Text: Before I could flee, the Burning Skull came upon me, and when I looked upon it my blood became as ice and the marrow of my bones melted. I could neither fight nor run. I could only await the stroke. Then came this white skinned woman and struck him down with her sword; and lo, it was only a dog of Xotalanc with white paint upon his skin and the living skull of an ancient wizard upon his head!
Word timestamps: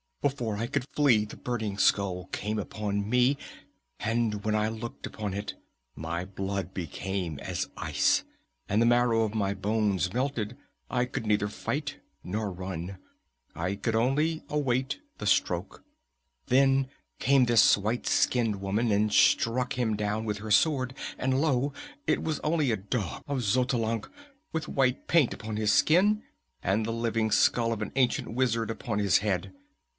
Before 0.23 0.57
I 0.57 0.67
could 0.67 0.85
flee, 0.93 1.25
the 1.25 1.37
Burning 1.37 1.77
Skull 1.79 2.25
came 2.31 2.59
upon 2.59 3.07
me, 3.07 3.37
and 3.99 4.43
when 4.43 4.55
I 4.55 4.67
looked 4.67 5.05
upon 5.07 5.33
it 5.33 5.55
my 5.95 6.25
blood 6.25 6.73
became 6.75 7.39
as 7.39 7.69
ice 7.77 8.23
and 8.69 8.79
the 8.81 8.85
marrow 8.85 9.21
of 9.23 9.35
my 9.35 9.53
bones 9.55 10.13
melted. 10.13 10.55
I 10.91 11.05
could 11.05 11.25
neither 11.25 11.47
fight 11.47 11.99
nor 12.23 12.51
run. 12.51 12.97
I 13.55 13.75
could 13.75 13.95
only 13.95 14.43
await 14.49 14.99
the 15.17 15.25
stroke. 15.27 15.83
Then 16.47 16.87
came 17.19 17.45
this 17.45 17.75
white 17.77 18.07
skinned 18.07 18.59
woman 18.61 18.91
and 18.91 19.11
struck 19.13 19.73
him 19.73 19.95
down 19.95 20.25
with 20.25 20.37
her 20.39 20.51
sword; 20.51 20.95
and 21.17 21.39
lo, 21.41 21.73
it 22.07 22.23
was 22.23 22.39
only 22.39 22.71
a 22.71 22.77
dog 22.77 23.23
of 23.27 23.39
Xotalanc 23.41 24.07
with 24.51 24.67
white 24.67 25.07
paint 25.07 25.33
upon 25.33 25.57
his 25.57 25.71
skin 25.71 26.23
and 26.61 26.85
the 26.85 26.93
living 26.93 27.29
skull 27.31 27.71
of 27.71 27.81
an 27.83 27.91
ancient 27.95 28.31
wizard 28.33 28.69
upon 28.71 28.97
his 28.97 29.19
head! 29.19 29.53